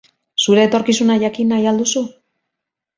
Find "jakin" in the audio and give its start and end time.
1.27-1.55